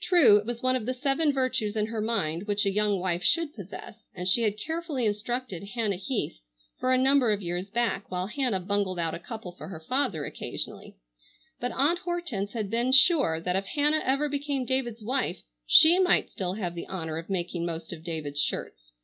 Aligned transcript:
True, 0.00 0.38
it 0.38 0.44
was 0.44 0.60
one 0.60 0.74
of 0.74 0.86
the 0.86 0.92
seven 0.92 1.32
virtues 1.32 1.76
in 1.76 1.86
her 1.86 2.00
mind 2.00 2.48
which 2.48 2.66
a 2.66 2.72
young 2.72 2.98
wife 2.98 3.22
should 3.22 3.54
possess, 3.54 4.08
and 4.12 4.26
she 4.28 4.42
had 4.42 4.58
carefully 4.58 5.06
instructed 5.06 5.62
Hannah 5.62 5.94
Heath 5.94 6.40
for 6.80 6.92
a 6.92 6.98
number 6.98 7.30
of 7.30 7.42
years 7.42 7.70
back, 7.70 8.10
while 8.10 8.26
Hannah 8.26 8.58
bungled 8.58 8.98
out 8.98 9.14
a 9.14 9.20
couple 9.20 9.52
for 9.52 9.68
her 9.68 9.78
father 9.78 10.24
occasionally, 10.24 10.96
but 11.60 11.70
Aunt 11.70 12.00
Hortense 12.00 12.54
had 12.54 12.70
been 12.70 12.90
sure 12.90 13.38
that 13.38 13.54
if 13.54 13.66
Hannah 13.66 14.02
ever 14.02 14.28
became 14.28 14.64
David's 14.66 15.04
wife 15.04 15.42
she 15.64 16.00
might 16.00 16.28
still 16.32 16.54
have 16.54 16.74
the 16.74 16.88
honor 16.88 17.16
of 17.16 17.30
making 17.30 17.64
most 17.64 17.92
of 17.92 18.02
David's 18.02 18.40
shirts. 18.40 18.94